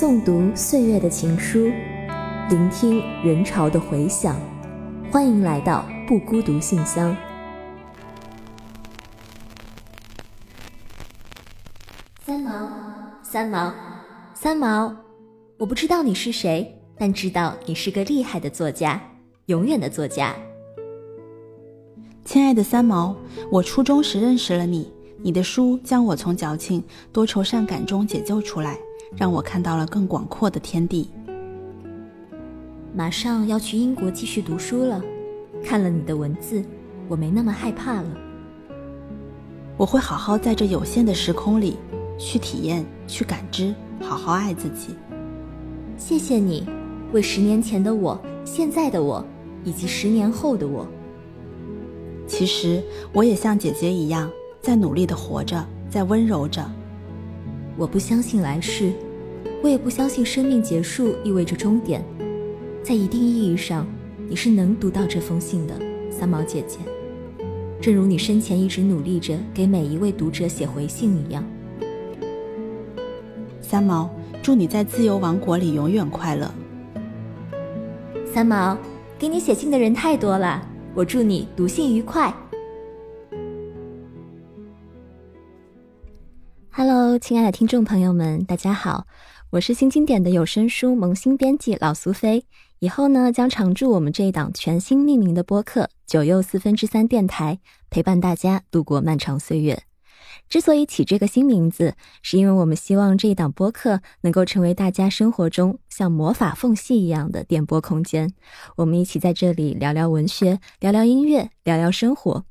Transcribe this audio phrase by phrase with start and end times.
[0.00, 1.70] 诵读岁月的情书，
[2.48, 4.40] 聆听人潮的回响。
[5.12, 7.14] 欢迎来到不孤独信箱。
[12.24, 12.50] 三毛，
[13.22, 13.74] 三毛，
[14.32, 14.96] 三毛，
[15.58, 18.98] 我不知道你是谁，但知道你是个厉害的作家，
[19.48, 20.34] 永远的作家。
[22.24, 23.14] 亲爱的三毛，
[23.52, 26.82] 我初中时认识了你，你的书将我从矫情、
[27.12, 28.78] 多愁善感中解救出来。
[29.16, 31.10] 让我看到了更广阔的天地。
[32.94, 35.00] 马上要去英国继续读书了，
[35.64, 36.64] 看了你的文字，
[37.08, 38.08] 我没那么害怕了。
[39.76, 41.76] 我会好好在这有限的时空里，
[42.18, 44.96] 去体验，去感知，好好爱自己。
[45.96, 46.66] 谢谢你，
[47.12, 49.24] 为十年前的我、现在的我，
[49.64, 50.86] 以及十年后的我。
[52.26, 54.30] 其实我也像姐姐一样，
[54.60, 56.64] 在努力的活着，在温柔着。
[57.76, 58.92] 我不相信来世，
[59.62, 62.04] 我也不相信生命结束意味着终点。
[62.82, 63.86] 在一定意义上，
[64.28, 65.74] 你是能读到这封信的，
[66.10, 66.78] 三毛姐姐。
[67.80, 71.42] 正如你生前一直努力着给每一位读者写回信一样。
[73.62, 74.10] 三毛，
[74.42, 76.52] 祝你在自由王国里永远快乐。
[78.32, 78.76] 三毛，
[79.18, 80.60] 给你写信的人太多了，
[80.94, 82.34] 我祝你读信愉快。
[86.72, 89.04] Hello，亲爱的听众朋友们，大家好，
[89.50, 92.44] 我是新经典的有声书萌新编辑老苏菲。
[92.78, 97.58] 以后呢，将常驻我们这一档全新命名的播客“九又四分之三电台”，
[97.90, 99.82] 陪伴大家度过漫长岁月。
[100.48, 108.32] 之所以起这个新名字，是因为我们希望这一档播客能够成为大家生活中像魔法缝隙一样的电波空间。
[108.76, 112.44] 我们一起在这里聊聊文学，聊聊音乐，聊聊生活。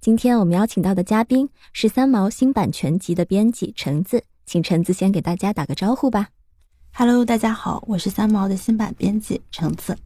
[0.00, 6.28] 今天我们邀请到的嘉宾是三毛新版全集的编辑橙子，请橙子先给大家打个招呼吧。
[6.92, 9.96] Hello，大家好，我是三毛的新版编辑橙子。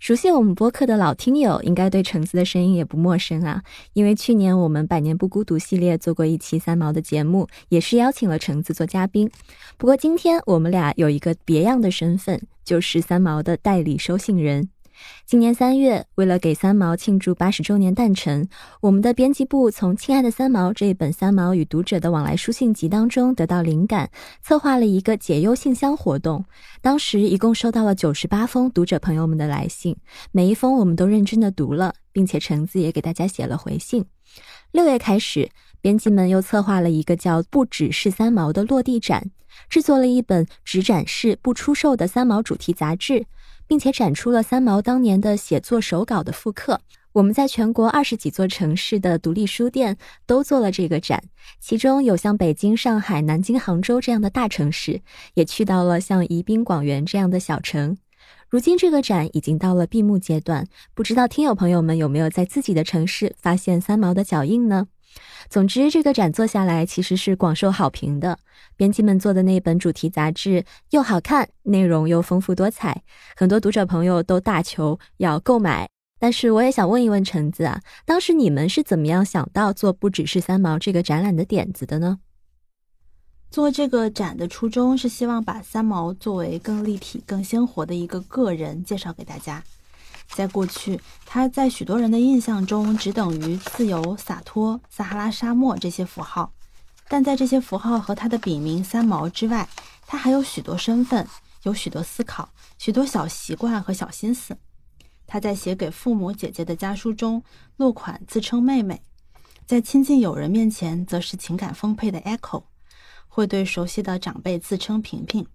[0.00, 9.30] 熟悉我们播客的老听友应该对橙子的声音也不陌生啊，因为去年我们百年不孤独系列做过一期三毛的节目，也是邀请了橙子做嘉宾。
[9.76, 14.70] 不过今天我们俩有一个别样的身份，就是三毛的代理收信人。
[15.26, 18.48] 今年三月，为了给三毛庆祝八十周年诞辰，
[18.80, 24.10] 我们的编辑部从《亲爱的三毛》这一本三毛与读者的往来书信集当中得到灵感，
[24.42, 26.44] 策划了一个解忧信箱活动。
[26.80, 29.96] 当时一共收到了九十八封读者朋友们的来信，
[30.32, 34.04] 每一封我们都认真的读了，并且橙子也给大家写了回信。
[34.72, 35.50] 六月开始，
[35.80, 39.30] 编辑们又策划了一个叫“不只是三毛”的落地展，
[39.68, 43.26] 制作了一本只展示不出售的三毛主题杂志。
[43.70, 46.80] 并且展出了三毛当年的写作手稿的复刻。
[47.12, 51.22] 我们在全国二十几座城市的独立书店都做了这个展，
[51.60, 55.00] 其中有像北京、上海、南京、杭州这样的大城市，
[55.34, 57.96] 也去到了像宜宾、广元这样的小城。
[58.48, 64.88] 如今这个展已经到了闭幕阶段，不知道听友朋友们有没有在自己的城市发现三毛的脚印呢？
[65.48, 68.38] 总之，这个展做下来其实是广受好评的。
[68.76, 73.02] 编辑们做的那本主题杂志又好看，内容又丰富多彩，
[73.36, 75.88] 很多读者朋友都大求要购买。
[76.18, 82.18] 但是，我也想问一问橙子啊，当时你们是怎么样想到做不只是三毛这个展览的点子的呢？
[83.50, 89.64] 做这个展的初衷是希望把三毛作为更立体、更鲜活的一个个人介绍给大家。
[90.34, 96.52] 在过去，他在许多人的印象中只等于自由、洒脱、撒哈拉沙漠这些符号，
[97.08, 99.68] 但在这些符号和他的笔名“三毛”之外，
[100.06, 101.26] 他还有许多身份，
[101.64, 102.48] 有许多思考，
[102.78, 104.56] 许多小习惯和小心思。
[105.26, 107.42] 他在写给父母、姐姐的家书中
[107.76, 109.02] 落款自称“妹妹”，
[109.66, 112.64] 在亲近友人面前则是情感丰沛的 Echo，
[113.28, 115.46] 会对熟悉的长辈自称“平平”。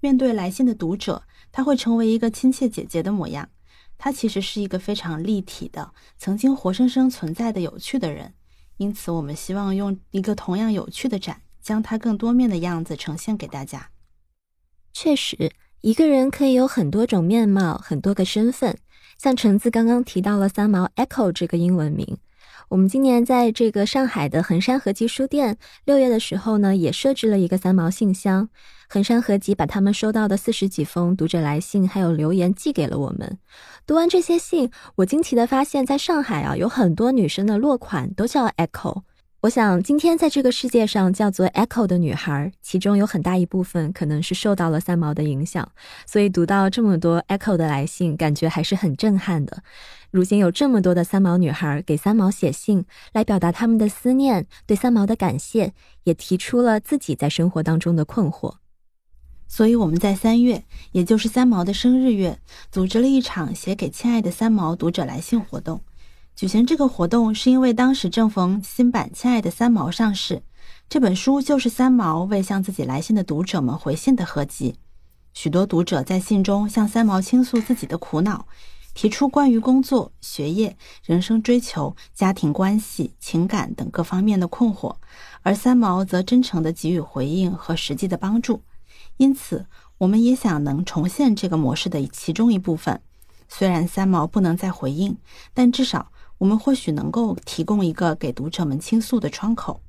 [0.00, 3.48] 面对来信的读者，他会成为一个亲切姐姐的模样。
[4.04, 8.34] 他其实是一个非常立体的、曾经活生生存在的有趣的人，
[8.76, 13.90] 因此我们希望用一个同样有趣的展，将他更多面的样子呈现给大家。
[14.92, 18.76] 确实，一个人可以有很多种面貌，很多个身份。
[19.18, 22.18] 像橙子刚刚提到了三毛 Echo 这个英文名。
[22.72, 28.48] 我们今年在这个上海的衡山合集书店，六月的时候呢，也设置了一个三毛信箱。
[28.88, 33.36] 衡山合集把他们收到的四十几封读者来信还有留言寄给了我们。
[33.86, 39.02] 读完这些信，我惊奇的发现，在上海啊，有很多女生的落款都叫 Echo。
[39.42, 45.68] 我想，今天在这个世界上叫做 Echo 的女孩，其中有很大一部分可能是受到了三毛的影响。
[46.06, 49.64] 所以读到这么多 Echo 的来信，感觉还是很震撼的。
[50.12, 55.72] 如今有这么多的三毛女孩给三毛写信，来表达他们的思念、对三毛的感谢，
[56.04, 58.58] 也提出了自己在生活当中的困惑。
[59.48, 60.62] 所以我们在三月，
[60.92, 62.38] 也就是三毛的生日月，
[62.70, 65.80] 组织了一场写给亲爱的三毛读者来信活动。
[66.34, 70.42] 举行这个活动是因为当时正逢新版《亲爱的三毛》上市，
[70.88, 74.76] 这本书就是三毛为向自己来信的读者们回信的合集。
[75.34, 78.46] 许多读者在信中向三毛倾诉自己的苦恼，
[78.92, 84.96] 提出关于工作、学业、人生追求、家庭关系、情感等各方面的困惑，
[85.42, 88.62] 而三毛则真诚地给予回应和实际的帮助。
[89.16, 89.66] 因此，
[89.98, 93.00] 我们也想能重现这个模式的其中一部分。
[93.48, 95.16] 虽然三毛不能再回应，
[95.54, 96.11] 但至少
[96.42, 99.80] 我们或许能够提供一个给读者们倾诉的窗口。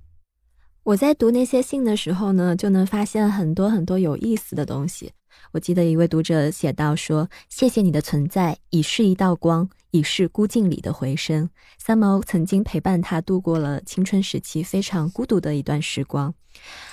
[0.83, 5.13] 我在读那些信的时候呢，就能发现很多很多有意思的东西。
[5.51, 16.33] 我记得一位读者写道说：“谢谢你的存在，已是一道光，已是孤静里的回声。”三毛曾经陪伴他度过了青春时期非常孤独的一段时光。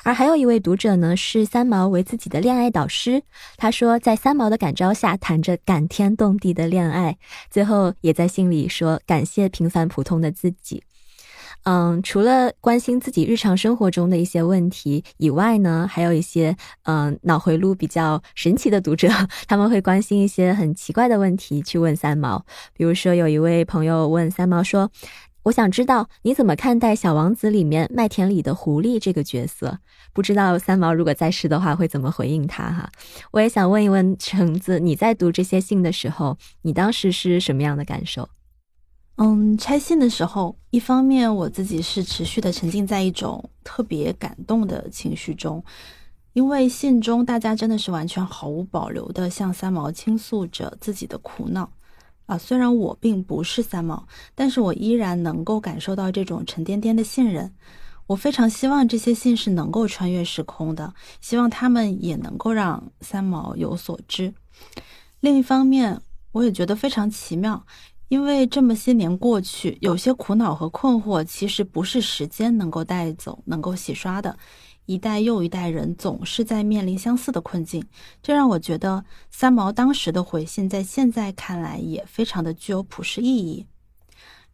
[0.02, 3.22] 而还有一位读者呢，是三毛为自己的恋爱导师。
[3.56, 7.18] 他说，在三毛的感召下，谈着感天动地的恋爱，
[7.50, 10.82] 最后也在信里说感谢平凡普通的自己。
[11.64, 19.08] 嗯，除了关心自己日常生活中的一些问题以外呢，还有一些嗯脑回路比较神奇的读者，
[19.46, 22.44] 他们会关心一些很奇怪的问题去问三毛。
[22.72, 24.90] 比如说，有一位朋友问三毛说
[25.44, 29.78] ：“我想知道你怎么看待《小王子》里面麦田里的狐狸这个角色？
[30.12, 32.90] 不知道三毛如果在世的话会怎么回应他？”哈，
[33.32, 38.28] 我也想问一问橙子，你在读这些信的时候，你当时是什么样的感受？
[39.16, 45.62] 嗯，拆信的时候，一方面我自己是持续的沉浸在一种特别感动的情绪中，
[46.32, 51.70] 因为信中大家真的是完全毫无保留的向三毛倾诉着自己的苦恼
[52.24, 52.38] 啊。
[52.38, 57.54] 虽然我并不是三毛，但是我依然能够感受到这种沉甸甸的信任。
[58.06, 64.32] 我非常希望这些信是能够穿越时空的，希望他们也能够让三毛有所知。
[65.20, 66.00] 另一方面，
[66.32, 67.66] 我也觉得非常奇妙。
[68.10, 74.36] 因为这么些年过去，有些苦恼和困惑其实不是时间能够带走、能够洗刷的。
[74.84, 77.86] 一代又一代人总是在面临相似的困境，
[78.20, 83.64] 这让我觉得三毛当时的回信在现在看来也非常的具有普世意义。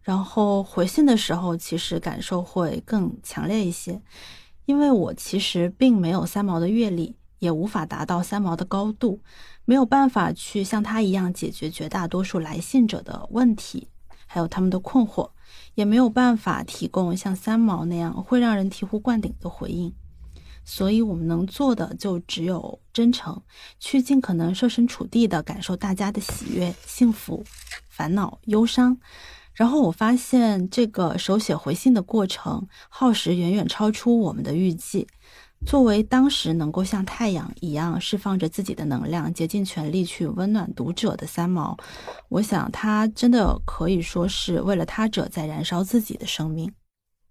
[0.02, 4.02] 然后回信的时候，其实感受会更强烈一些，
[4.66, 9.20] 因为我其实并没有三毛的阅历，也无法达到三毛的高度。
[9.64, 13.88] 没有办法去像他一样解决绝大多数来信者的问题，
[14.26, 15.30] 还有他们的困惑，
[15.74, 19.92] 也没有办法提供像三毛那样会让人醍醐灌顶的回应。
[20.64, 23.40] 所以，我们能做的就只有真诚，
[23.78, 27.44] 去尽可能设身处地的感受大家的喜悦、幸福、
[27.88, 28.98] 烦恼、忧伤。
[29.54, 35.06] 然后，我发现这个手写回信的过程耗时远远超出我们的预计。
[35.64, 41.76] 作为当时能够像太阳一样释放着自己的能量，竭尽全力去温暖读者的三毛，
[42.28, 46.72] 我想他真的可以说是为了他者在燃烧自己的生命。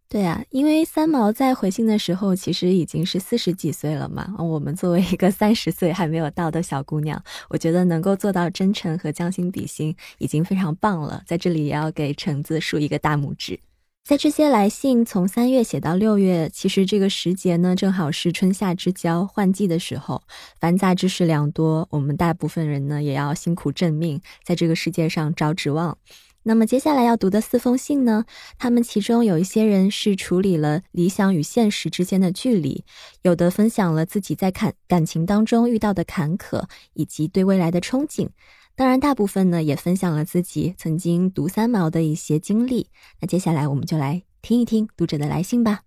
[0.07, 4.35] 对啊，因为三毛在回信的时候其实已经是四十几岁了嘛。
[4.37, 11.23] 我们作为一个三十岁还没有到的小姑娘，我觉得能够做到真诚和将心比心已经非常棒了。
[11.25, 13.59] 在这里也要给橙子竖一个大拇指。
[14.05, 20.21] 在这些来信从三月写到六月，其实这个时节呢，正好是春夏之交换季的时候，
[20.59, 21.87] 繁杂之事良多。
[21.89, 25.97] 我们大部分人呢，也要辛苦挣命，在这个世界上找指望。
[26.43, 28.25] 那么接下来要读的四封信呢，
[28.59, 32.83] 他们其中有一些人是处理了理想与现实之间的距离，
[33.23, 38.29] 有的分享了自己在感感情当中遇到的坎坷，以及对未来的憧憬。
[38.77, 42.87] 当然，大部分呢也分享了自己曾经读三毛的一些经历。
[43.21, 45.83] 那接下来我们就来听一听读者的来信吧。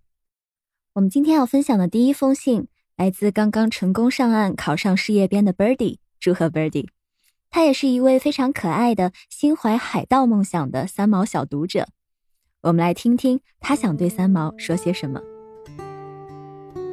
[0.94, 2.66] 我们今天要分享的第一封信
[2.96, 6.88] 来自刚刚成功上岸考上事业编的 Birdy，祝贺 Birdy。
[7.50, 11.88] 他也是一位非常可爱的心怀海盗梦想的三毛小读者。
[12.62, 15.20] 我们来听听他想对三毛说些什么。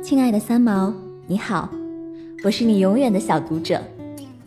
[0.03, 0.93] 亲爱的三毛，
[1.25, 1.69] 你好，
[2.43, 3.81] 我是你永远的小读者。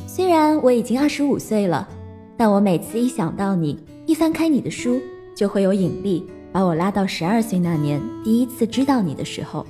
[0.09, 1.87] 虽然我已经二十五岁了，
[2.35, 4.99] 但我每次一想到你，一翻开你的书，
[5.37, 9.67] 就会有引力把我拉到十二岁那年第一次知道你的时候。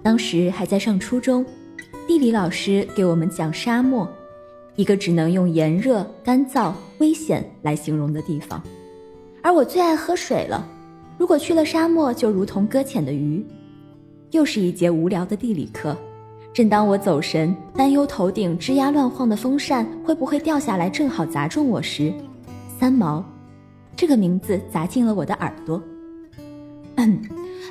[0.00, 1.44] 当时还在上初中，
[2.06, 4.08] 地理老师给我们讲沙漠，
[4.76, 8.62] 一个只能用炎热、干燥、危险来形容的地方。
[9.42, 10.64] 而我最爱喝水了，
[11.18, 13.44] 如果去了沙漠，就如同搁浅的鱼。
[14.30, 15.96] 又是一节无聊的地理课。
[16.54, 22.14] 正当我走神，担忧头顶吱呀乱晃的风扇会不会掉下来，正好砸中我时，
[22.78, 23.24] 三毛，
[23.96, 25.82] 这个名字砸进了我的耳朵。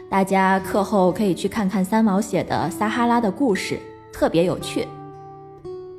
[0.10, 3.76] 大家课后可以去看看三毛写的《撒哈拉的故事》，
[4.14, 4.86] 特别有趣。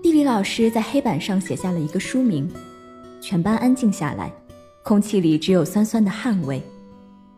[0.02, 2.46] 地理老师在黑板上写下了一个书名，
[3.18, 4.30] 全班安静下来，
[4.82, 6.62] 空气里只有酸酸的汗味。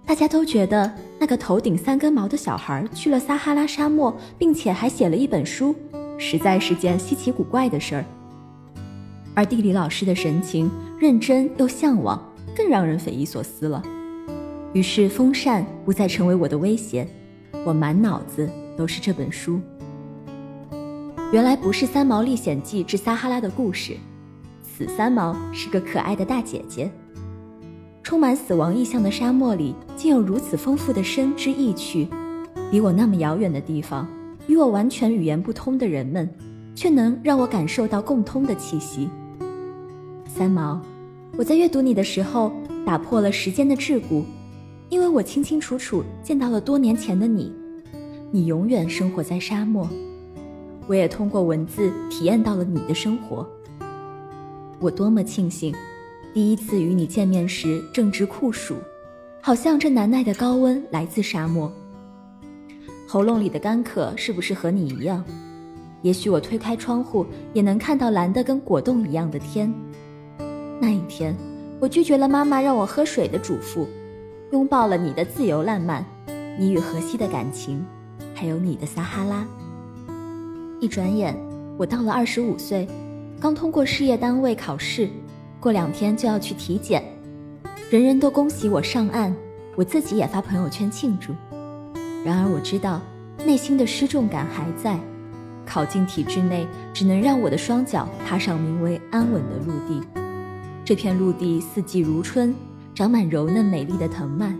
[0.05, 5.73] 大家都觉得那个头顶三根毛的小孩去了撒哈拉沙漠，并且还写了一本书，
[6.19, 8.05] 实在是件稀奇古怪的事儿。
[9.35, 12.23] 而地理老师的神情认真又向往，
[12.57, 13.83] 更让人匪夷所思了。
[14.73, 17.07] 于是风扇不再成为我的威胁，
[17.65, 19.61] 我满脑子都是这本书。
[21.33, 23.97] 原来不是《三毛历险记之撒哈拉》的故事，
[24.63, 26.91] 死三毛是个可爱的大姐姐。
[28.05, 32.07] 充满死亡意象的沙漠里，竟有如此丰富的生之意趣。
[32.71, 34.07] 离我那么遥远的地方，
[34.47, 36.29] 与我完全语言不通的人们，
[36.75, 39.09] 却能让我感受到共通的气息。
[40.27, 40.81] 三毛，
[41.37, 42.53] 我在阅读你的时候，
[42.85, 44.25] 打破了时间的桎梏，
[44.89, 47.53] 因为我清清楚楚见到了多年前的你。
[48.31, 49.89] 你永远生活在沙漠，
[50.89, 53.49] 我也通过文字体验到了你的生活。
[54.81, 55.73] 我多么庆幸！
[56.35, 58.75] 第一次与你见面时正值酷暑，
[59.41, 61.73] 好像这难耐的高温来自沙漠。
[63.15, 65.23] 喉咙里的干渴是不是和你一样？
[66.03, 69.73] 也许我推开窗户也能看到蓝得跟果冻一样的天。
[70.81, 71.33] 那一天，
[71.79, 73.87] 我拒绝了妈妈让我喝水的嘱咐，
[74.51, 76.05] 拥抱了你的自由烂漫，
[76.59, 77.87] 你与荷西的感情，
[78.35, 79.47] 还有你的撒哈拉。
[80.81, 81.39] 一转眼，
[81.79, 82.85] 我到了二十五岁，
[83.39, 85.09] 刚通过事业单位考试。
[85.61, 87.01] 过两天就要去体检，
[87.91, 89.33] 人人都恭喜我上岸，
[89.77, 91.33] 我自己也发朋友圈庆祝。
[92.25, 93.03] 然而我知道，
[93.45, 94.99] 内心的失重感还在。
[95.67, 100.07] 考进体制内，只能让我的双脚踏上名为安稳的陆地。
[100.85, 102.55] 这片陆地四季如春，
[102.95, 104.57] 长满柔嫩美丽的藤蔓，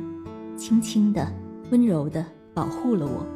[0.57, 1.27] 轻轻的、
[1.71, 3.27] 温柔的保护了我。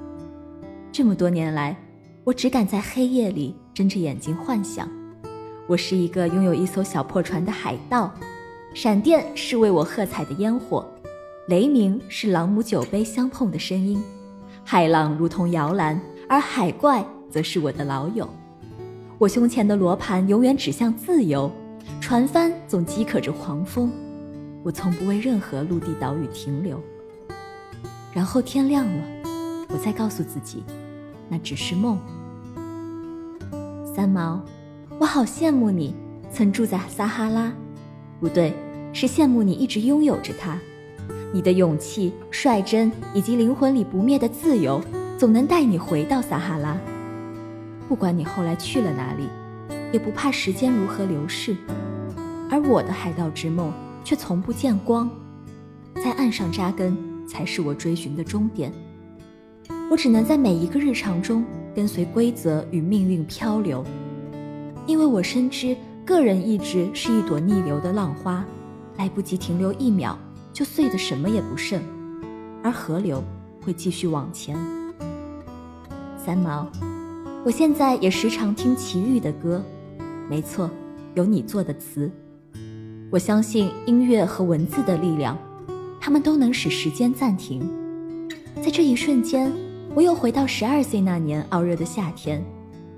[0.91, 1.77] 这么多年来，
[2.25, 4.89] 我只敢在黑夜里睁着眼睛幻想。
[5.67, 8.11] 我是一个拥有一艘小破船的海盗，
[8.73, 10.87] 闪电是为我喝彩的烟火，
[11.49, 14.03] 雷鸣是朗姆酒杯相碰的声音，
[14.71, 15.99] 海浪如同摇篮，
[16.29, 18.29] 而海怪则是我的老友。
[19.17, 21.51] 我胸前的罗盘永远指向自由，
[22.03, 23.91] 船帆总饥渴着狂风。
[24.63, 26.79] 我从不为任何陆地岛屿停留。
[28.13, 29.03] 然后天亮了，
[29.71, 30.63] 我再告诉自己，
[31.31, 31.99] 那只是梦。
[33.97, 34.39] 三毛。
[34.99, 35.95] 我好羡慕你
[36.31, 37.51] 曾住在撒哈拉，
[38.21, 38.53] 不对，
[38.93, 40.59] 是羡慕你一直拥有着它。
[41.33, 44.81] 你的勇气、率真以及灵魂里不灭的自由，
[45.19, 46.79] 总能带你回到撒哈拉。
[47.89, 49.29] 不管你后来去了哪里，
[49.93, 51.57] 也不怕时间如何流逝。
[52.51, 55.11] 而我的海盗之梦却从不见光，
[55.97, 58.73] 在岸上扎根才是我追寻的终点。
[59.91, 61.45] 我只能在每一个日常中
[61.75, 63.85] 跟随规则与命运漂流。
[64.87, 68.43] 因为我深知，个人意志是一朵逆流的浪花，
[68.97, 70.19] 来不及停留一秒，
[70.59, 71.81] 就碎得什么也不剩，
[72.65, 73.23] 而河流
[73.65, 74.59] 会继续往前。
[76.17, 76.67] 三毛，
[77.45, 79.63] 我现在也时常听齐豫的歌，
[80.29, 80.69] 没错，
[81.15, 82.11] 有你做的词。
[83.09, 85.39] 我相信音乐和文字的力量，
[86.01, 87.63] 它们都能使时间暂停。
[88.57, 89.53] 在这一瞬间，
[89.95, 92.45] 我又回到十二岁那年傲热的夏天。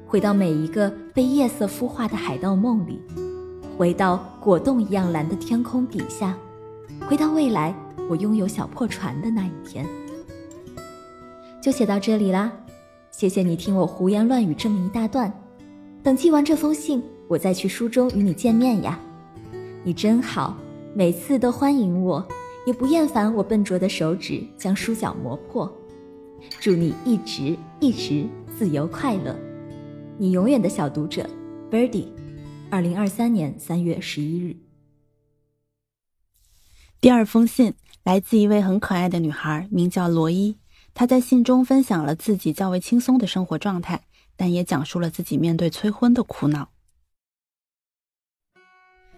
[0.07, 3.03] 回到每一个被夜色孵化的海盗梦里，
[3.77, 6.35] 回到果冻一样蓝的天空底下，
[7.09, 7.75] 回到未来
[8.09, 9.87] 我拥有小破船的那一天。
[11.61, 12.51] 就写到这里啦，
[13.11, 15.33] 谢谢你听我胡言乱语这么一大段。
[16.03, 18.99] 等寄完这封信，我再去书中与你见面呀。
[19.85, 20.57] 你真好，
[20.95, 22.27] 每次都欢迎我，
[22.67, 25.71] 也不厌烦我笨拙的手指将书角磨破。
[26.59, 28.27] 祝你一直一直
[28.59, 29.37] 自由快乐。
[30.17, 31.29] 你永远的小读者
[31.71, 32.07] ，Birdy，
[32.71, 34.57] 二零二三年三月十一日。
[37.01, 37.73] 第二封信
[38.05, 40.59] 来自一位很可爱的女孩，名叫罗伊。
[40.93, 44.03] 她在信中分享了自己较为轻松的生活状态，
[44.37, 46.69] 但也讲述了自己面对催婚的苦恼。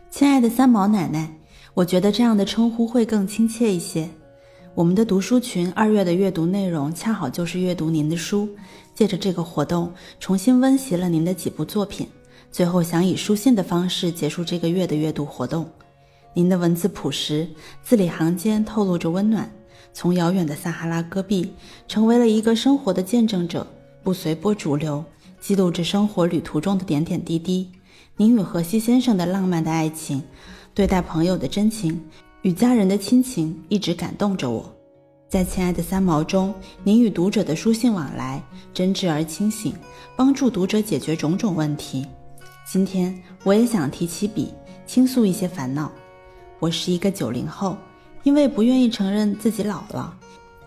[0.09, 1.37] 亲爱的三毛奶奶，
[1.75, 4.09] 我觉得这样的称呼会更亲切一些。
[4.77, 8.49] 我们的读书群二月的阅读内容恰好就是阅读您的书。
[8.95, 12.07] 借着这个活动，重新温习了您的几部作品，
[12.53, 15.69] 最后想以书信的方式结束这个月的阅读活动。
[16.35, 17.47] 您的文字朴实，
[17.83, 19.51] 字里行间透露着温暖。
[19.93, 21.53] 从遥远的撒哈拉戈壁，
[21.87, 23.67] 成为了一个生活的见证者，
[24.03, 25.05] 不随波逐流，
[25.39, 27.71] 记录着生活旅途中的点点滴滴。
[28.17, 30.23] 您与荷西先生的浪漫的爱情，
[30.73, 32.03] 对待朋友的真情，
[32.41, 34.75] 与家人的亲情，一直感动着我。
[35.29, 39.75] 在亲爱的三毛中，您与读者的书信往来真挚而清醒，
[40.17, 42.07] 帮助读者解决种种问题。
[42.67, 44.55] 今天我也想提起笔，
[44.87, 45.93] 倾诉一些烦恼。
[46.62, 47.76] 我是一个九零后，
[48.23, 50.16] 因为不愿意承认自己老了，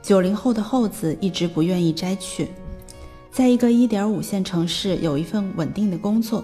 [0.01, 2.49] 九零后的后字一直不愿意摘去。
[3.31, 6.43] 在一个一点五线城市，有一份稳定的工作，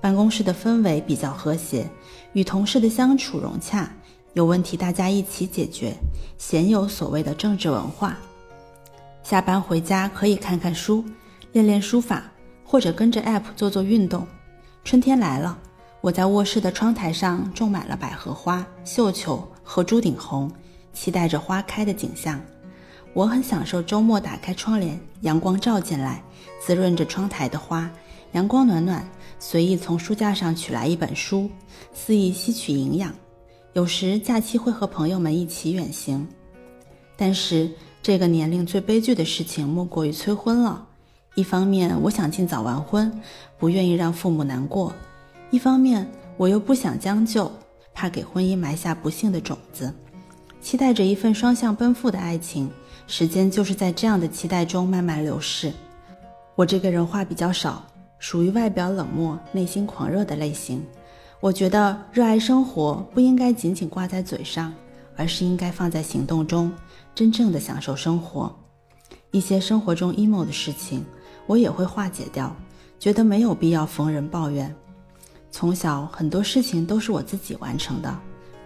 [0.00, 1.86] 办公室的氛围比较和谐，
[2.32, 3.86] 与同事的相处融洽，
[4.32, 5.92] 有问题大家一起解决，
[6.38, 8.16] 鲜有所谓的政治文化。
[9.22, 11.04] 下班回家可以看看书，
[11.52, 12.24] 练练书法，
[12.64, 14.26] 或者跟着 App 做做运动。
[14.84, 15.58] 春天来了，
[16.06, 20.48] 我在卧室的窗台上种满了百合花、绣球和朱顶红，
[20.92, 22.40] 期待着花开的景象。
[23.12, 26.22] 我很享受周末打开窗帘，阳光照进来，
[26.64, 27.90] 滋润着窗台的花。
[28.34, 29.04] 阳光暖暖，
[29.40, 31.50] 随意从书架上取来一本书，
[31.92, 33.12] 肆意吸取营养。
[33.72, 36.24] 有时假期会和朋友们一起远行，
[37.16, 37.68] 但是
[38.00, 40.86] 这个年龄最悲剧的事情莫过于催婚了。
[41.34, 43.20] 一方面我想尽早完婚，
[43.58, 44.92] 不愿意让父母难过；
[45.50, 47.50] 一方面我又不想将就，
[47.94, 49.92] 怕给婚姻埋下不幸的种子。
[50.60, 52.70] 期待着一份双向奔赴的爱情。
[53.08, 55.72] 时间就是在这样的期待中慢慢流逝。
[56.56, 57.86] 我这个人话比较少，
[58.18, 60.84] 属于外表冷漠、内心狂热的类型。
[61.38, 64.74] 我觉得热爱生活不应该仅仅挂在嘴上，
[65.14, 66.72] 而是应该放在行动中，
[67.14, 68.52] 真正的享受生活。
[69.30, 71.04] 一些生活中 emo 的事情，
[71.46, 72.56] 我也会化解掉，
[72.98, 74.74] 觉得没有必要逢人抱怨。
[75.58, 78.14] 从小很多事情都是我自己完成的，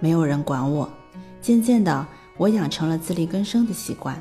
[0.00, 0.90] 没有人管我。
[1.40, 2.04] 渐渐的，
[2.36, 4.20] 我养成了自力更生的习惯。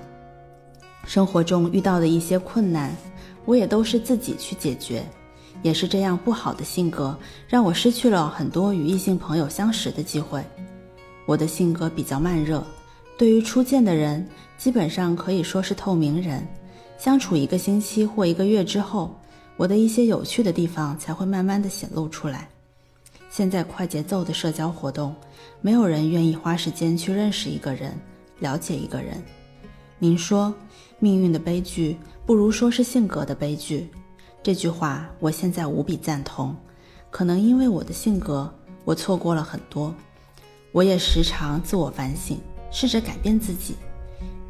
[1.03, 2.95] 生活中遇到的一些困难，
[3.43, 5.03] 我也都是自己去解决。
[5.63, 10.43] 也是这样不好的性格，让我失去了很多与异性朋友相识的机会。
[11.25, 12.63] 我的性格比较慢热，
[13.17, 14.23] 对于初见的人，
[14.59, 16.47] 基本上可以说是透明人。
[16.99, 19.19] 相处一个星期或一个月之后，
[19.57, 22.47] 我的一些有趣的地方才会慢慢的显露出来。
[23.29, 25.15] 现在快节奏的社交活动，
[25.61, 27.97] 没有人愿意花时间去认识一个人，
[28.39, 29.23] 了解一个人。
[29.97, 30.53] 您说。
[31.01, 33.89] 命运的悲剧，不如说是性格的悲剧。
[34.43, 36.53] 这句话我现在无比赞同。
[37.09, 39.95] 可能因为我的性格，我错过了很多。
[40.73, 42.37] 我也时常自我反省，
[42.69, 43.75] 试着改变自己。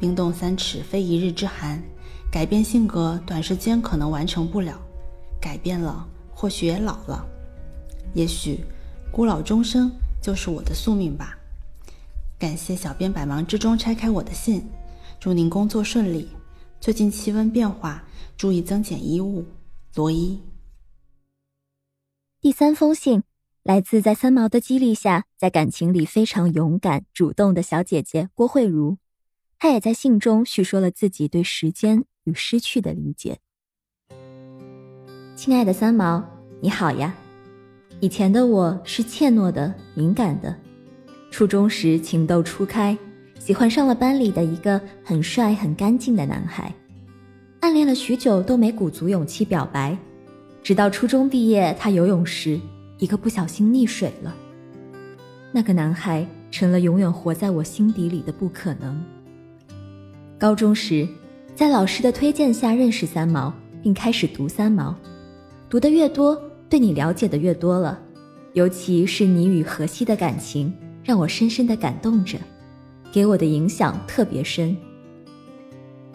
[0.00, 1.80] 冰冻三尺，非一日之寒。
[2.32, 4.76] 改变性格，短时间可能完成不了。
[5.40, 7.24] 改变了，或许也老了。
[8.14, 8.60] 也许，
[9.12, 11.38] 孤老终生就是我的宿命吧。
[12.38, 14.66] 感谢小编百忙之中拆开我的信，
[15.20, 16.28] 祝您工作顺利。
[16.80, 18.02] 最近气温变化，
[18.36, 19.44] 注意增减衣物。
[19.94, 20.40] 罗伊。
[22.40, 23.22] 第三封信
[23.62, 28.96] 来自在三毛的激励下，在感情里非常勇敢、主动的小姐姐郭慧茹。
[29.58, 33.40] 她也在信中叙说了自己对时间与失去的理解。
[35.36, 36.24] 亲爱的三毛，
[36.62, 37.14] 你好呀。
[38.02, 40.56] 以前的我是怯懦的、敏感的，
[41.30, 42.96] 初中时情窦初开。
[43.38, 46.74] 喜欢上了班里的一个很帅、很干净的男孩，
[47.60, 49.94] 暗恋了许久都没鼓足勇气表白，
[50.62, 52.58] 直到初中毕业，他游泳时
[52.96, 54.34] 一个不小心溺水了。
[55.52, 58.98] 那个男孩成了永远活在我心底里的不可能。
[60.38, 61.06] 高中时，
[61.54, 64.96] 在老师的推荐下认识三毛，并开始读三毛，
[65.68, 68.00] 读的越多，对你了解的越多了，
[68.52, 72.38] 尤其是你与荷西的感情，让我深深的感动着。
[73.12, 74.76] 给我的影响特别深。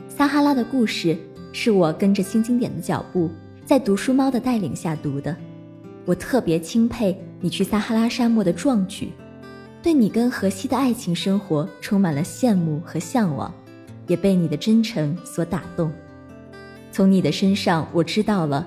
[0.07, 1.17] 撒哈拉的故事
[1.51, 3.29] 是我跟着新经典的脚步，
[3.65, 5.35] 在读书猫的带领下读的。
[6.05, 9.09] 我特别钦佩你去撒哈拉沙漠的壮举，
[9.83, 13.53] 对你跟荷西的爱情生活充满了羡慕和向往，
[14.07, 15.91] 也被你的真诚所打动。
[16.93, 18.65] 从你的身上，我知道了，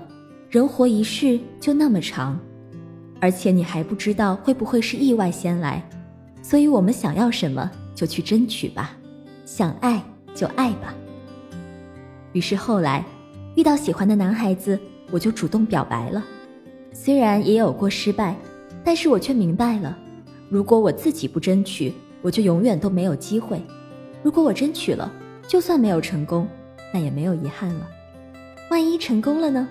[0.50, 2.40] 人活一世就那么长，
[3.20, 5.86] 而且你还不知道会不会是意外先来，
[6.40, 7.70] 所以我们想要什么？
[7.94, 8.96] 就去争取吧，
[9.44, 10.02] 想爱
[10.34, 10.94] 就爱吧。
[12.32, 13.04] 于是后来
[13.56, 14.78] 遇到喜欢的男孩子，
[15.10, 16.24] 我就主动表白了。
[16.94, 18.34] 虽然也有过失败，
[18.82, 19.98] 但是我却明白了，
[20.48, 23.58] 如果我自己不争取，我就永远都没有机会；
[24.22, 25.12] 如果我争取了，
[25.46, 26.48] 就算没有成功，
[26.94, 27.86] 那也没有遗憾了。
[28.70, 29.68] 万一成功了呢？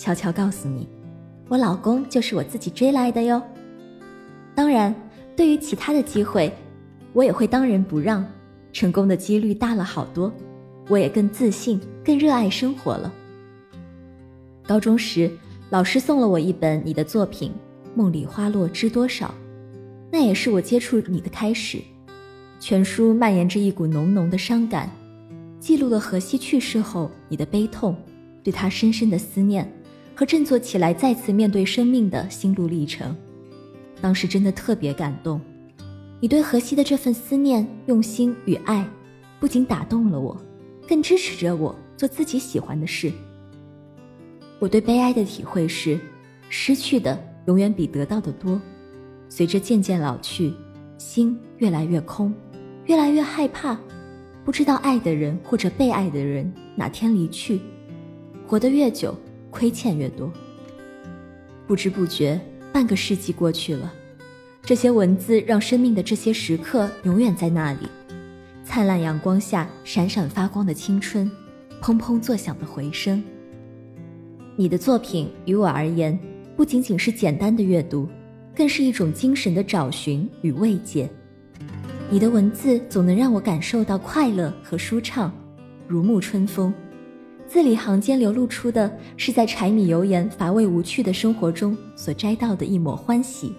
[0.00, 0.88] 悄悄告诉你，
[1.46, 3.42] 我老公就是我自己追来的哟。
[4.54, 4.94] 当然，
[5.36, 6.50] 对于其他的机会。
[7.12, 8.24] 我也会当仁不让，
[8.72, 10.32] 成功的几率大了好多，
[10.88, 13.12] 我也更自信、更热爱生活了。
[14.62, 15.30] 高中时，
[15.68, 17.50] 老师送了我一本你的作品
[17.94, 19.26] 《梦里花落知多少》，
[20.10, 21.78] 那也是我接触你的开始。
[22.58, 24.88] 全书蔓延着一股浓浓的伤感，
[25.58, 27.94] 记录了荷西去世后你的悲痛，
[28.42, 29.70] 对他深深的思念，
[30.20, 33.16] 和振作起来再次面对生命的心路历程。
[34.02, 35.40] 当时真的特别感动，
[36.20, 38.86] 你对荷西的这份思念、用心与爱，
[39.40, 40.38] 不仅打动了我，
[40.86, 43.10] 更支持着我做自己喜欢的事。
[44.58, 45.98] 我对悲哀的体会是，
[46.50, 48.60] 失去的永远比得到的多。
[49.30, 50.52] 随着渐渐老去，
[50.98, 52.30] 心越来越空，
[52.84, 53.74] 越来越害怕，
[54.44, 57.58] 不知道爱的人或者被爱的人哪天离去。
[58.46, 59.16] 活得越久，
[59.50, 60.32] 亏欠越多。
[61.66, 62.40] 不知不觉。
[62.72, 63.92] 半个世纪过去了，
[64.62, 67.88] 这些文字让生命的这些时刻永远在那里，
[68.64, 71.28] 灿烂阳光下闪闪发光的青春，
[71.82, 73.20] 砰砰作响的回声。
[74.54, 76.16] 你的作品于我而言，
[76.56, 78.08] 不仅仅是简单的阅读，
[78.54, 81.10] 更是一种精神的找寻与慰藉。
[82.08, 85.32] 你的文字总能让我感受到快乐和舒畅，
[85.88, 86.72] 如沐春风。
[87.50, 93.52] 字里行间流露出的是在柴米油盐乏味无趣的生活中所摘到的一抹欢喜，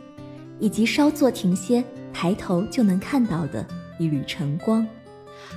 [0.62, 3.68] 以及稍作停歇，抬头就能看到的
[4.00, 4.88] 一缕晨光，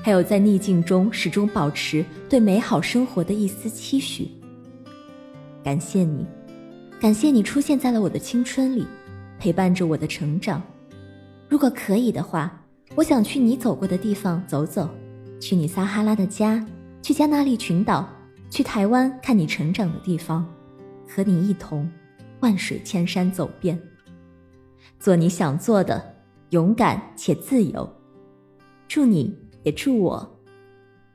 [0.03, 4.29] 还有在逆境中始终保持对美好生活的一丝期许。
[5.63, 6.27] 感谢你，
[7.01, 8.85] 感谢你出现在了我的青春里，
[9.39, 10.61] 陪伴着我的成长。
[11.49, 12.61] 如果可以的话，
[12.97, 14.91] 我想去你走过的地方走走，
[15.41, 16.67] 去你撒哈拉的家，
[17.01, 18.09] 去加那利群岛。
[18.55, 20.49] 去台湾看你成长的地方，
[21.09, 21.91] 和你一同
[22.39, 23.77] 万水千山走遍，
[25.01, 27.93] 做你想做的，勇敢且自由。
[28.87, 30.39] 祝你也祝我，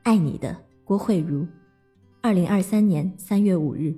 [0.03, 1.47] 爱你的郭慧茹，
[2.19, 3.97] 二零二三年三月五日。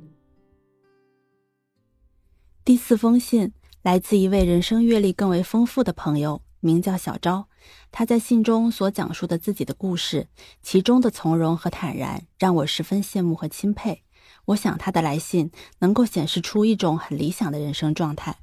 [2.63, 3.51] 第四封信
[3.81, 7.47] 来自一位人生阅历更为丰富的朋友，名叫小昭。
[7.91, 10.27] 他在信中所讲述的自己的故事，
[10.63, 14.03] 其中的从容和坦然，让我十分羡慕和钦佩。
[14.45, 18.37] 我想他的来信能够显示出一种很理想的人生状态。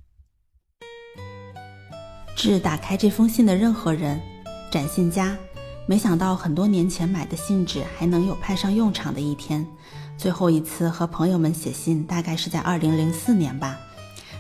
[2.37, 4.21] 致打开这封信的任何人，
[4.71, 5.37] 展信佳。
[5.87, 9.67] 没想到很多年前买的信纸还能有派上用场的一天。
[10.19, 13.79] 最后一次和朋友们写信，大概是在二零零四年吧，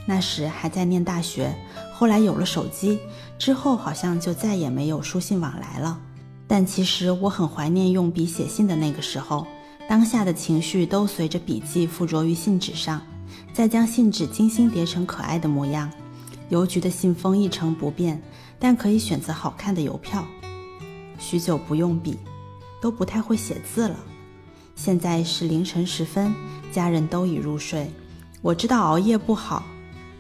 [0.08, 1.54] 那时还在念大学。
[1.92, 2.98] 后来有了手机
[3.38, 6.00] 之后，好像就再也没有书信往来了。
[6.46, 9.46] 但其实我很怀念用笔写信的那个时候，
[9.86, 13.02] 当下的情绪都随着笔记附着于信纸上，
[13.52, 15.90] 再将信纸精心叠成可爱的模样。
[16.48, 18.22] 邮局的信封一成不变，
[18.58, 20.24] 但可以选择好看的邮票。
[21.18, 22.18] 许久不用笔，
[22.80, 23.96] 都不太会写字了。
[24.74, 26.34] 现在是凌晨时分，
[26.72, 27.90] 家人都已入睡。
[28.40, 29.62] 我知道熬夜不好。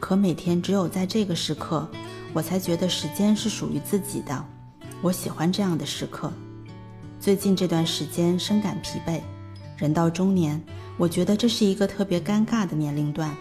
[0.00, 1.88] 可每天只有在这个时刻，
[2.32, 4.44] 我才觉得时间是属于自己的。
[5.02, 6.32] 我喜欢这样的时刻。
[7.20, 9.20] 最近这段时间深感疲惫。
[9.76, 10.60] 人到中年，
[10.96, 13.34] 我觉得这是一个特别尴尬的年龄段。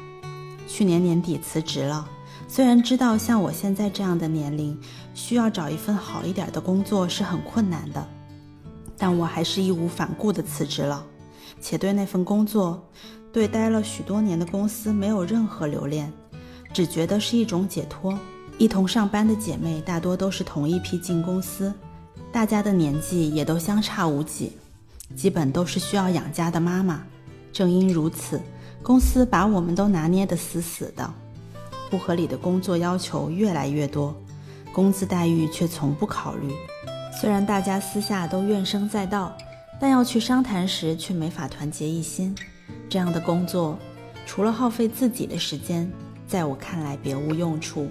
[0.67, 2.07] 去年年底辞职了，
[2.47, 4.79] 虽然知道像我现在这样的年龄，
[5.13, 8.05] 需要找一份好一点的工作是很困难的，
[8.97, 11.03] 但我还是义无反顾地辞职了，
[11.61, 12.83] 且对那份工作，
[13.31, 16.11] 对待了许多年的公司没有任何留恋。
[16.77, 18.15] 只觉得是一种解脱。
[18.59, 21.73] 一同上班的姐妹大多都是同一批进公司，
[22.31, 24.51] 大家的年纪也都相差无几，
[25.15, 27.01] 基本都是需要养家的妈妈。
[27.51, 28.39] 正因如此，
[28.83, 31.11] 公司把我们都拿捏得死死的，
[31.89, 34.15] 不合理的工作要求越来越多，
[34.71, 36.53] 工资待遇却从不考虑。
[37.19, 39.35] 虽然大家私下都怨声载道，
[39.81, 42.35] 但要去商谈时却没法团结一心。
[42.87, 43.79] 这样的工作，
[44.27, 45.91] 除了耗费自己的时间。
[46.27, 47.89] 在我看来，别无用处。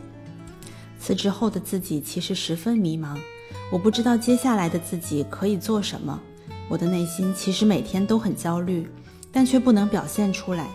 [1.01, 3.17] 辞职后的自己其实十分迷茫，
[3.73, 6.21] 我不知道接下来的自己可以做什么。
[6.69, 8.89] 我的内心其实每天都很焦虑，
[9.33, 10.69] 但却不能表现出来。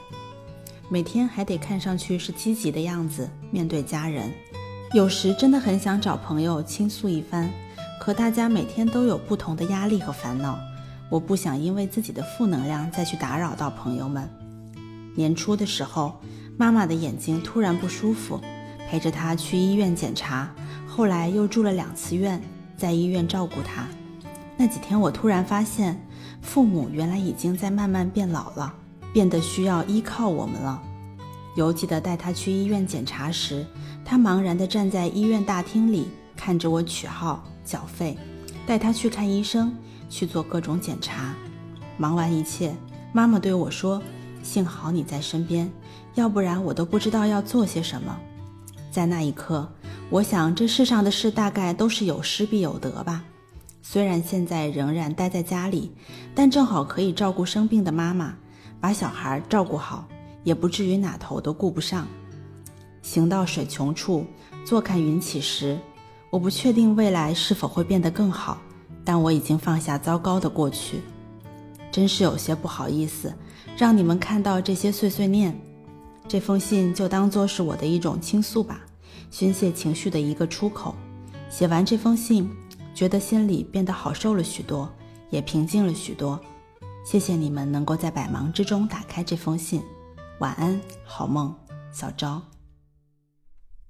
[0.90, 4.32] 每天还得看上去是积极的样子，面对家人。
[4.94, 7.50] 有时真的很想找朋友倾诉一番，
[8.00, 10.58] 可大家每天都有不同的压力和烦恼，
[11.10, 14.30] 我不想因为自己的负能量再去打扰到朋友们。
[15.16, 16.20] 年初的时候。
[16.58, 18.40] 妈妈的眼睛突然不舒服，
[18.88, 20.50] 陪着她去医院检查，
[20.88, 22.42] 后来又住了两次院，
[22.78, 23.88] 在医院照顾她。
[24.58, 26.00] 那几天，我突然发现，
[26.42, 28.74] 父母原来已经在慢慢变老了，
[29.12, 30.82] 变得需要依靠我们了。
[31.56, 33.66] 犹记得带她去医院检查时，
[34.06, 38.18] 她茫然地站在医院大厅里，看着我取号、缴费，
[38.68, 39.76] 带她去看医生，
[40.10, 41.34] 去做各种检查。
[41.98, 42.76] 忙完一切，
[43.14, 44.02] 妈妈对我说
[44.44, 45.72] ：“幸好你在身边。”
[46.16, 48.18] 要不然我都不知道要做些什么。
[48.92, 49.68] 在那一刻，
[50.10, 53.24] 我想这世上的事大概都是有失必有得吧。
[53.82, 55.92] 虽然现在仍然待在家里，
[56.36, 58.36] 但正好可以照顾生病的妈妈，
[58.80, 60.08] 把小孩照顾好，
[60.44, 62.08] 也不至于哪头都顾不上。
[63.02, 64.26] 行到水穷处，
[64.66, 65.78] 坐看云起时。
[66.30, 68.58] 我不确定未来是否会变得更好，
[69.04, 71.02] 但我已经放下糟糕的过去。
[71.92, 73.34] 真是有些不好意思，
[73.76, 75.60] 让你们看到这些碎碎念。
[76.32, 78.80] 这封信就当做是我的一种倾诉吧，
[79.32, 80.96] 宣泄情绪的一个出口。
[81.50, 82.50] 写完这封信，
[82.96, 84.90] 觉得心里变得好受了许多，
[85.30, 86.40] 也平静了许多。
[87.06, 89.84] 谢谢你们能够在百忙之中打开这封信。
[90.40, 91.54] 晚安，好梦，
[91.92, 92.42] 小昭。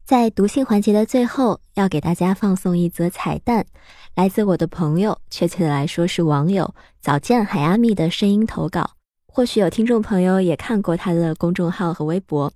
[0.03, 3.67] 在读信环节的最后，要给大家放送一则彩蛋，
[4.15, 8.95] 来自我的朋友，确切的来说是网友早见海阿密的声音投稿。
[9.33, 12.51] 或许有听众朋友也看过他的公众号和微博。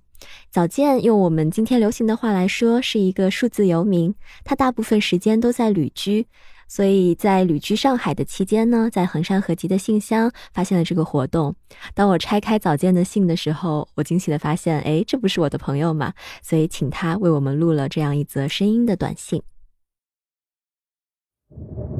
[0.50, 6.26] 早见用我们今天流行的话来说，是一个数字游民，他大部分时间都在旅居。
[6.68, 11.54] 所以在旅居上海的期间呢，在衡山合集的信箱发现了这个活动。
[11.94, 16.12] 当我拆开早见的信的时候，我惊喜的发现，哎，这不是我的朋友吗？
[16.42, 19.42] 所以请他为我们录了这样一则声音的短信。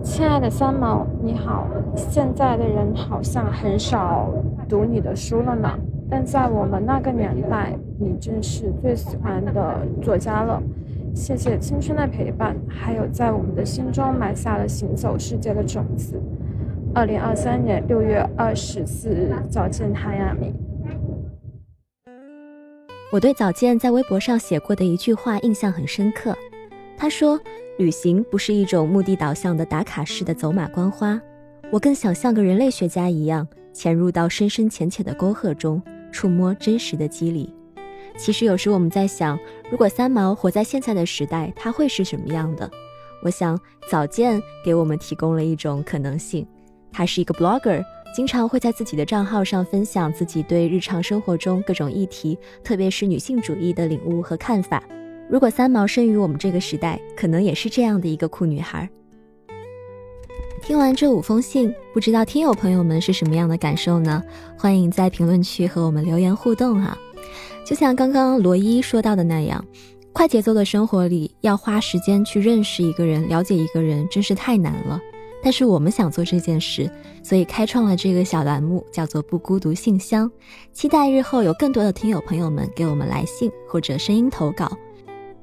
[0.03, 1.67] 亲爱的三毛，你好。
[1.95, 4.33] 现在的人好像很少
[4.69, 5.69] 读你的书了呢，
[6.11, 10.63] 但在我们那个年代，你正是最喜欢的作家了。
[11.15, 16.21] 谢谢青春的陪伴，还有在我们的心中埋下了行走世界的种子。
[16.95, 20.55] 二零二三年六月二十四日，早见哈亚米。
[23.13, 26.35] 我对早见在微博上写过的一句话印象很深刻。
[26.99, 27.39] 他说
[27.79, 31.21] ：“旅行不是一种目的导向的打卡式的走马观花，
[31.71, 37.53] 我更想像个人类学家一样，潜入到深深浅浅的沟壑中，触摸真实的肌理。”
[38.17, 39.39] 其实有时我们在想，
[39.71, 42.71] 如果三毛活在现在的时代，他会是什么样的？
[43.23, 43.59] 我想
[43.91, 46.47] 早见给我们提供了一种可能性。
[46.91, 47.85] 他是一个 blogger，
[48.15, 54.83] 经常会在自己的账号上分享自己对日常生活中各种议题，特别是女性主义的领悟和看法。
[55.29, 58.89] 如果三毛生于我们这个时代，可能也是这样的一个酷女孩。
[60.63, 64.23] 听完这五封信，不知道听友朋友们是什么样的感受呢？
[64.57, 66.97] 欢迎在评论区和我们留言互动哈。
[67.65, 69.65] 就像刚刚罗伊说到的那样，
[70.13, 75.01] 快节奏的生活里，要花时间去认识一个人、了解一个人，真是太难了。
[75.43, 76.91] 但是我们想做这件事，
[77.23, 80.31] 所以开创了这个小栏目，叫做“不孤独信箱”。
[80.73, 84.71] 期待日后有更多的听友朋友们给我们来信或者声音投稿。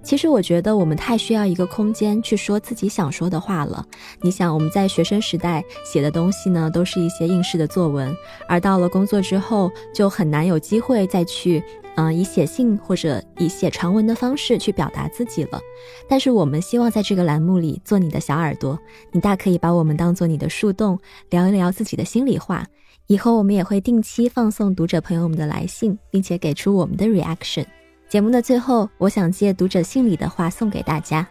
[0.04, 3.84] 其实我觉得我们太需要一个空间去说自己想说的话了。
[4.22, 8.16] 你想，我们在学生时代写的东西呢，都是一些应试的作文，
[8.48, 11.64] 而到了工作之后，就很难有机会再去。
[11.96, 15.62] 嗯，以写信或者以写长文的方式去表达自己了。
[16.10, 18.80] 但是我们希望在这个栏目里做你的小耳朵，
[19.12, 22.66] 你大可以把我们当做你的树洞，聊一聊自己的心里话。
[23.06, 27.66] 以后我们也会定期放送读者朋友们的来信，并且给出我们的 reaction。
[28.14, 31.26] 节目的最后，我想借读者信里的话送给大家：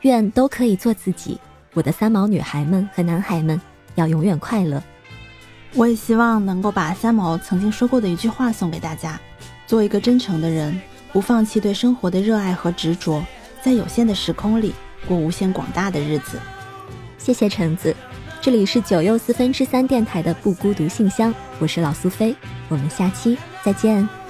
[0.00, 1.38] 愿都可以做自己，
[1.74, 3.60] 我的三毛女孩们和男孩们
[3.96, 4.82] 要永远快乐。
[5.74, 9.20] 我也希望能够把三毛曾经说过的一句话送给大家。
[9.66, 10.80] 做一个真诚的人，
[11.12, 13.22] 不放弃对生活的热爱和执着，
[13.62, 14.72] 在有限的时空里
[15.06, 16.38] 过无限广大的日子。
[17.18, 17.94] 谢谢橙子，
[18.40, 22.34] 这里是九又四分之三电台的不孤独信箱，我是老苏菲，
[22.70, 24.23] 我们下期再见。